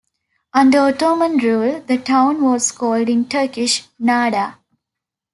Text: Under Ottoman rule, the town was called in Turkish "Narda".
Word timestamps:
Under 0.55 0.79
Ottoman 0.79 1.37
rule, 1.37 1.81
the 1.81 1.99
town 1.99 2.41
was 2.41 2.71
called 2.71 3.07
in 3.07 3.29
Turkish 3.29 3.83
"Narda". 4.01 4.55